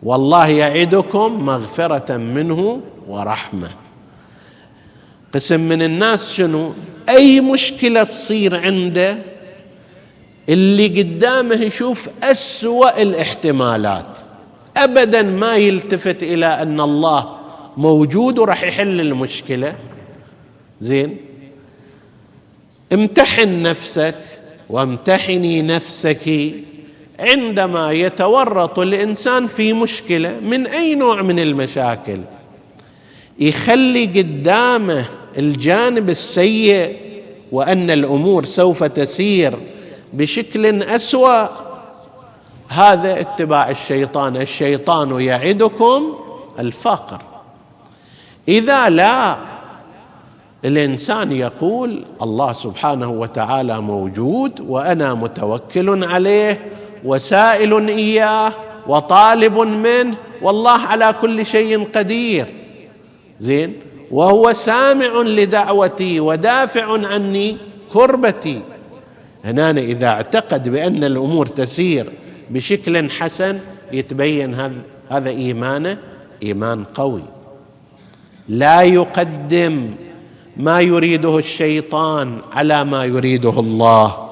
والله 0.03 0.47
يعدكم 0.49 1.47
مغفرة 1.47 2.17
منه 2.17 2.81
ورحمة. 3.09 3.71
قسم 5.35 5.61
من 5.61 5.83
الناس 5.83 6.33
شنو؟ 6.33 6.73
أي 7.09 7.41
مشكلة 7.41 8.03
تصير 8.03 8.57
عنده 8.57 9.19
اللي 10.49 11.03
قدامه 11.03 11.55
يشوف 11.55 12.09
أسوأ 12.23 13.03
الاحتمالات. 13.03 14.19
ابدا 14.77 15.23
ما 15.23 15.57
يلتفت 15.57 16.23
إلى 16.23 16.47
أن 16.47 16.81
الله 16.81 17.37
موجود 17.77 18.39
وراح 18.39 18.63
يحل 18.63 19.01
المشكلة. 19.01 19.75
زين؟ 20.81 21.17
امتحن 22.93 23.63
نفسك 23.63 24.19
وامتحني 24.71 25.63
نفسك. 25.63 26.55
عندما 27.19 27.93
يتورط 27.93 28.79
الإنسان 28.79 29.47
في 29.47 29.73
مشكلة 29.73 30.41
من 30.41 30.67
أي 30.67 30.95
نوع 30.95 31.23
من 31.23 31.39
المشاكل 31.39 32.21
يخلي 33.39 34.05
قدامه 34.05 35.05
الجانب 35.39 36.11
السيء 36.11 36.97
وأن 37.53 37.91
الأمور 37.91 38.45
سوف 38.45 38.85
تسير 38.85 39.59
بشكل 40.13 40.83
أسوأ. 40.83 41.49
هذا 42.69 43.21
اتباع 43.21 43.71
الشيطان. 43.71 44.37
الشيطان 44.37 45.21
يعدكم 45.21 46.15
الفقر. 46.59 47.23
إذا 48.49 48.89
لا 48.89 49.37
الإنسان 50.65 51.33
يقول 51.33 52.05
الله 52.23 52.53
سبحانه 52.53 53.11
وتعالى 53.11 53.81
موجود 53.81 54.61
وأنا 54.61 55.15
متوكل 55.15 56.05
عليه 56.05 56.61
وسائل 57.05 57.89
إياه 57.89 58.53
وطالب 58.87 59.59
منه 59.59 60.15
والله 60.43 60.79
على 60.79 61.15
كل 61.21 61.47
شيء 61.47 61.85
قدير. 61.95 62.47
زين؟ 63.41 63.75
وهو 64.11 64.53
سامع 64.53 65.23
لدعوتي 65.23 66.21
ودافع 66.21 67.07
عني 67.07 67.57
كربتي. 67.93 68.63
هنا 69.45 69.71
إذا 69.71 70.07
اعتقد 70.07 70.69
بأن 70.69 71.05
الأمور 71.05 71.47
تسير 71.47 72.13
بشكل 72.51 73.11
حسن 73.11 73.59
يتبين 73.93 74.55
هذا 74.55 74.75
هذا 75.11 75.31
إيمانه 75.31 75.99
إيمان 76.43 76.85
قوي. 76.85 77.23
لا 78.49 78.83
يقدم 78.83 79.91
ما 80.57 80.81
يريده 80.81 81.39
الشيطان 81.39 82.39
على 82.53 82.85
ما 82.85 83.05
يريده 83.05 83.61
الله. 83.61 84.27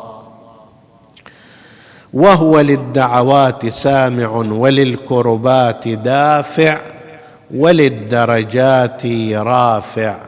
وهو 2.13 2.61
للدعوات 2.61 3.67
سامع 3.67 4.29
وللكربات 4.37 5.89
دافع 5.89 6.81
وللدرجات 7.55 9.07
رافع 9.35 10.27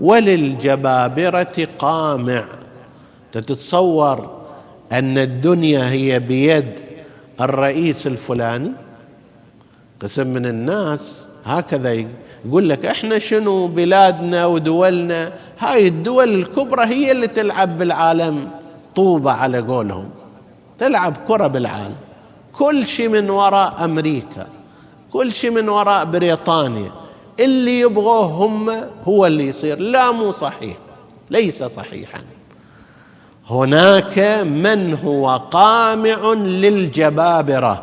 وللجبابرة 0.00 1.68
قامع. 1.78 2.44
تتصور 3.32 4.30
أن 4.92 5.18
الدنيا 5.18 5.90
هي 5.90 6.20
بيد 6.20 6.72
الرئيس 7.40 8.06
الفلاني؟ 8.06 8.72
قسم 10.00 10.26
من 10.26 10.46
الناس 10.46 11.28
هكذا 11.44 12.04
يقول 12.44 12.68
لك 12.68 12.86
إحنا 12.86 13.18
شنو 13.18 13.66
بلادنا 13.66 14.46
ودولنا؟ 14.46 15.32
هاي 15.58 15.88
الدول 15.88 16.34
الكبرى 16.34 16.84
هي 16.84 17.10
اللي 17.10 17.26
تلعب 17.26 17.78
بالعالم 17.78 18.50
طوبة 18.94 19.32
على 19.32 19.58
قولهم. 19.58 20.08
تلعب 20.78 21.16
كرة 21.28 21.46
بالعالم. 21.46 21.94
كل 22.52 22.86
شيء 22.86 23.08
من 23.08 23.30
وراء 23.30 23.84
أمريكا 23.84 24.46
كل 25.12 25.32
شيء 25.32 25.50
من 25.50 25.68
وراء 25.68 26.04
بريطانيا 26.04 26.92
اللي 27.40 27.80
يبغوه 27.80 28.26
هم 28.26 28.70
هو 29.08 29.26
اللي 29.26 29.48
يصير. 29.48 29.78
لا 29.78 30.12
مو 30.12 30.30
صحيح 30.30 30.76
ليس 31.30 31.62
صحيحا. 31.62 32.20
هناك 33.50 34.18
من 34.46 34.94
هو 35.04 35.36
قامع 35.36 36.32
للجبابرة. 36.32 37.82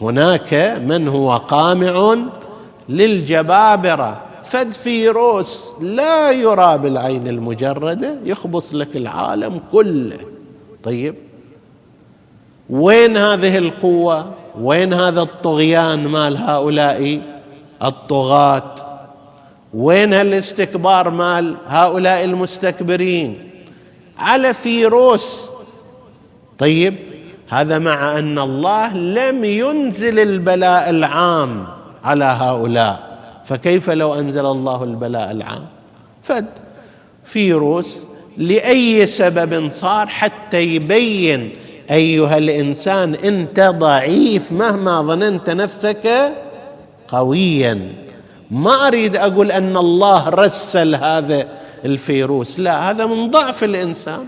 هناك 0.00 0.80
من 0.86 1.08
هو 1.08 1.36
قامع 1.36 2.16
للجبابرة. 2.88 4.22
فد 4.44 4.72
فيروس 4.72 5.72
لا 5.80 6.30
يرى 6.30 6.78
بالعين 6.78 7.28
المجردة 7.28 8.18
يخبص 8.24 8.74
لك 8.74 8.96
العالم 8.96 9.60
كله. 9.72 10.18
طيب 10.82 11.14
وين 12.70 13.16
هذه 13.16 13.58
القوة؟ 13.58 14.32
وين 14.60 14.92
هذا 14.92 15.22
الطغيان 15.22 16.08
مال 16.08 16.36
هؤلاء 16.36 17.20
الطغاة؟ 17.84 18.74
وين 19.74 20.14
هالاستكبار 20.14 21.10
مال 21.10 21.56
هؤلاء 21.66 22.24
المستكبرين؟ 22.24 23.50
على 24.18 24.54
فيروس. 24.54 25.50
طيب 26.58 26.94
هذا 27.48 27.78
مع 27.78 28.18
أن 28.18 28.38
الله 28.38 28.96
لم 28.96 29.44
ينزل 29.44 30.18
البلاء 30.18 30.90
العام. 30.90 31.75
على 32.06 32.24
هؤلاء. 32.24 33.18
فكيف 33.44 33.90
لو 33.90 34.14
أنزل 34.14 34.46
الله 34.46 34.84
البلاء 34.84 35.30
العام؟ 35.30 35.66
فد. 36.22 36.46
فيروس 37.24 38.04
لأي 38.36 39.06
سبب 39.06 39.70
صار 39.72 40.06
حتى 40.06 40.60
يبين 40.60 41.50
أيها 41.90 42.38
الإنسان 42.38 43.14
أنت 43.14 43.60
ضعيف 43.60 44.52
مهما 44.52 45.02
ظننت 45.02 45.50
نفسك 45.50 46.32
قويا. 47.08 47.92
ما 48.50 48.86
أريد 48.86 49.16
أقول 49.16 49.52
أن 49.52 49.76
الله 49.76 50.28
رسل 50.28 50.94
هذا 50.94 51.46
الفيروس. 51.84 52.60
لا 52.60 52.90
هذا 52.90 53.06
من 53.06 53.30
ضعف 53.30 53.64
الإنسان. 53.64 54.26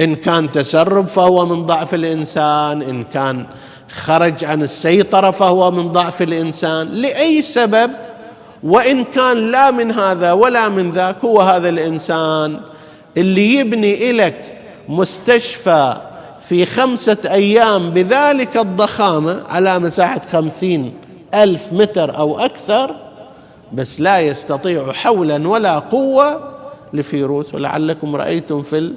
إن 0.00 0.14
كان 0.14 0.52
تسرب 0.52 1.08
فهو 1.08 1.46
من 1.46 1.66
ضعف 1.66 1.94
الإنسان 1.94 2.82
إن 2.82 3.04
كان 3.04 3.46
خرج 3.94 4.44
عن 4.44 4.62
السيطرة 4.62 5.30
فهو 5.30 5.70
من 5.70 5.88
ضعف 5.88 6.22
الإنسان. 6.22 6.88
لأي 6.88 7.42
سبب؟ 7.42 7.90
وإن 8.62 9.04
كان 9.04 9.50
لا 9.50 9.70
من 9.70 9.92
هذا 9.92 10.32
ولا 10.32 10.68
من 10.68 10.90
ذاك 10.90 11.16
هو 11.24 11.40
هذا 11.40 11.68
الإنسان 11.68 12.60
اللي 13.16 13.54
يبني 13.54 14.12
لك 14.12 14.44
مستشفى 14.88 15.96
في 16.48 16.66
خمسة 16.66 17.16
أيام 17.24 17.90
بذلك 17.90 18.56
الضخامة 18.56 19.42
على 19.48 19.78
مساحة 19.78 20.20
خمسين 20.20 20.94
ألف 21.34 21.72
متر 21.72 22.18
أو 22.18 22.38
أكثر 22.38 22.96
بس 23.72 24.00
لا 24.00 24.20
يستطيع 24.20 24.92
حولا 24.92 25.48
ولا 25.48 25.78
قوة 25.78 26.54
لفيروس. 26.92 27.54
ولعلكم 27.54 28.16
رأيتم 28.16 28.62
في 28.62 28.92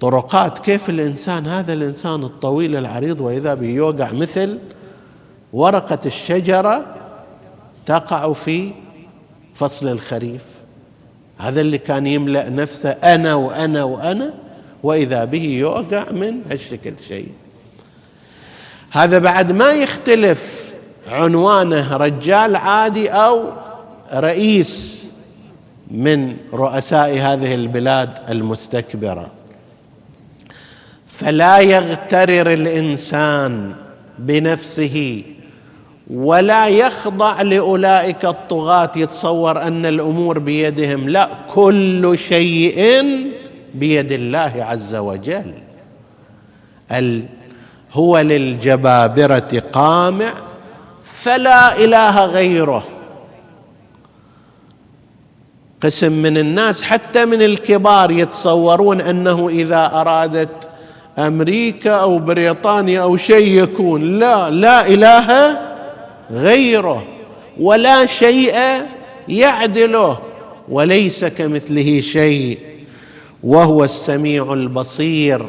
طرقات 0.00 0.58
كيف 0.58 0.90
الإنسان 0.90 1.46
هذا 1.46 1.72
الإنسان 1.72 2.22
الطويل 2.22 2.76
العريض 2.76 3.20
وإذا 3.20 3.54
به 3.54 3.66
يوقع 3.66 4.12
مثل 4.12 4.58
ورقة 5.52 5.98
الشجرة 6.06 6.96
تقع 7.86 8.32
في 8.32 8.72
فصل 9.54 9.88
الخريف. 9.88 10.42
هذا 11.38 11.60
اللي 11.60 11.78
كان 11.78 12.06
يملأ 12.06 12.48
نفسه 12.48 12.90
أنا 12.90 13.34
وأنا 13.34 13.84
وأنا 13.84 14.34
وإذا 14.82 15.24
به 15.24 15.44
يوقع 15.44 16.04
من 16.10 16.40
هالشكل 16.50 16.92
شيء. 17.08 17.28
هذا 18.90 19.18
بعد 19.18 19.52
ما 19.52 19.72
يختلف 19.72 20.72
عنوانه 21.08 21.96
رجال 21.96 22.56
عادي 22.56 23.08
أو 23.08 23.44
رئيس 24.12 25.06
من 25.90 26.36
رؤساء 26.52 27.18
هذه 27.18 27.54
البلاد 27.54 28.30
المستكبرة. 28.30 29.35
فلا 31.18 31.58
يغترر 31.58 32.52
الإنسان 32.52 33.74
بنفسه 34.18 35.22
ولا 36.10 36.66
يخضع 36.66 37.42
لأولئك 37.42 38.24
الطغاة 38.24 38.90
يتصور 38.96 39.62
أن 39.62 39.86
الأمور 39.86 40.38
بيدهم 40.38 41.08
لا 41.08 41.28
كل 41.54 42.18
شيء 42.18 43.04
بيد 43.74 44.12
الله 44.12 44.52
عز 44.58 44.94
وجل. 44.94 45.54
هو 47.92 48.18
للجبابرة 48.18 49.62
قامع 49.72 50.32
فلا 51.02 51.78
إله 51.84 52.24
غيره. 52.24 52.84
قسم 55.80 56.12
من 56.12 56.38
الناس 56.38 56.82
حتى 56.82 57.24
من 57.24 57.42
الكبار 57.42 58.10
يتصورون 58.10 59.00
أنه 59.00 59.48
إذا 59.48 59.90
أرادت 59.94 60.68
أمريكا 61.18 61.90
أو 61.90 62.18
بريطانيا 62.18 63.00
أو 63.02 63.16
شيء 63.16 63.62
يكون. 63.62 64.18
لا 64.18 64.50
لا 64.50 64.88
إله 64.88 65.58
غيره 66.30 67.04
ولا 67.60 68.06
شيء 68.06 68.54
يعدله 69.28 70.18
وليس 70.68 71.24
كمثله 71.24 72.00
شيء 72.00 72.58
وهو 73.42 73.84
السميع 73.84 74.52
البصير 74.52 75.46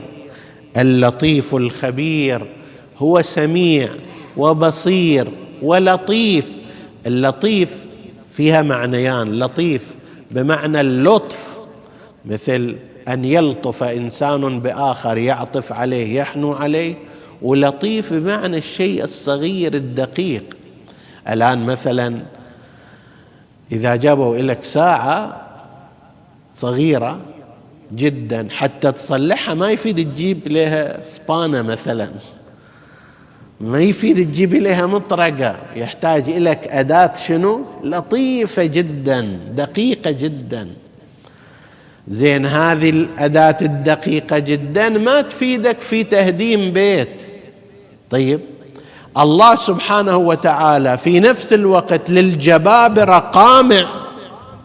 اللطيف 0.78 1.56
الخبير. 1.56 2.48
هو 2.98 3.22
سميع 3.22 3.90
وبصير 4.38 5.28
ولطيف. 5.62 6.46
اللطيف 7.08 7.86
فيها 8.32 8.62
معنيان 8.62 9.40
لطيف 9.40 9.86
بمعنى 10.32 10.82
اللطف 10.82 11.58
مثل 12.26 12.76
أن 13.08 13.26
يلطف 13.26 13.84
إنسان 13.84 14.60
بآخر 14.60 15.18
يعطف 15.18 15.74
عليه 15.74 16.16
يحنو 16.20 16.54
عليه. 16.54 16.96
ولطيف 17.42 18.14
بمعنى 18.14 18.58
الشيء 18.58 19.04
الصغير 19.04 19.74
الدقيق. 19.74 20.58
الآن 21.30 21.66
مثلا 21.66 22.20
إذا 23.72 23.96
جابوا 23.96 24.38
لك 24.38 24.64
ساعة 24.64 25.42
صغيرة 26.56 27.20
جدا 27.94 28.48
حتى 28.52 28.92
تصلحها 28.92 29.54
ما 29.54 29.72
يفيد 29.72 30.12
تجيب 30.12 30.48
لها 30.48 31.04
سبانة 31.04 31.62
مثلا. 31.62 32.10
ما 33.62 33.80
يفيد 33.80 34.32
تجيب 34.32 34.54
لها 34.54 34.86
مطرقة. 34.86 35.56
يحتاج 35.76 36.30
لك 36.30 36.68
أداة 36.68 37.14
شنو؟ 37.28 37.66
لطيفة 37.84 38.66
جدا 38.66 39.22
دقيقة 39.56 40.12
جدا. 40.12 40.68
زين 42.08 42.46
هذه 42.46 42.90
الأداة 42.90 43.58
الدقيقة 43.62 44.40
جدا 44.40 44.90
ما 44.90 45.22
تفيدك 45.22 45.82
في 45.82 46.04
تهديم 46.04 46.72
بيت. 46.72 47.22
طيب 48.10 48.40
الله 49.18 49.56
سبحانه 49.56 50.18
وتعالى 50.18 50.98
في 50.98 51.20
نفس 51.20 51.54
الوقت 51.54 52.10
للجبابره 52.10 53.20
قامع 53.20 53.90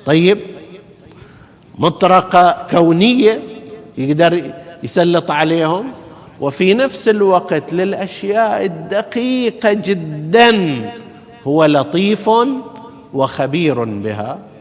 طيب 0.05 0.39
مطرقة 1.79 2.67
كونية 2.71 3.43
يقدر 3.99 4.53
يسلط 4.83 5.31
عليهم. 5.31 5.93
وفي 6.41 6.75
نفس 6.75 7.09
الوقت 7.09 7.73
للأشياء 7.73 8.65
الدقيقة 8.65 9.73
جدا 9.73 10.81
هو 11.45 11.65
لطيف 11.65 12.31
وخبير 13.15 13.85
بها. 13.85 14.52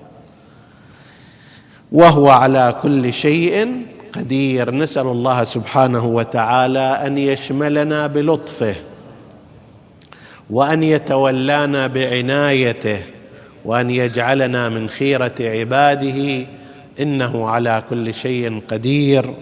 وهو 1.92 2.30
على 2.30 2.76
كل 2.82 3.14
شيء 3.14 3.82
قدير. 4.14 4.72
نسأل 4.72 5.08
الله 5.08 5.44
سبحانه 5.44 6.06
وتعالى 6.06 7.02
أن 7.06 7.18
يشملنا 7.18 8.08
بلطفه 8.08 8.76
وأن 10.50 10.84
يتولانا 10.84 11.88
بعنايته 11.88 13.00
وأن 13.66 13.90
يجعلنا 13.90 14.70
من 14.70 14.90
خيرة 14.90 15.36
عباده. 15.40 16.46
إنه 17.00 17.50
على 17.50 17.84
كل 17.90 18.14
شيء 18.14 18.62
قدير. 18.68 19.34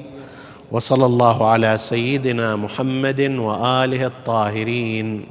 وصلى 0.72 1.06
الله 1.06 1.50
على 1.50 1.78
سيدنا 1.78 2.56
محمد 2.56 3.22
وآله 3.22 4.06
الطاهرين. 4.06 5.26